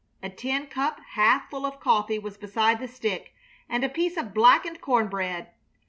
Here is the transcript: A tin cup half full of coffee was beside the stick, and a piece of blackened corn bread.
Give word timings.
A 0.23 0.31
tin 0.31 0.65
cup 0.65 0.99
half 1.09 1.47
full 1.51 1.63
of 1.63 1.79
coffee 1.79 2.17
was 2.17 2.35
beside 2.35 2.79
the 2.79 2.87
stick, 2.87 3.35
and 3.69 3.83
a 3.83 3.87
piece 3.87 4.17
of 4.17 4.33
blackened 4.33 4.81
corn 4.81 5.07
bread. 5.09 5.51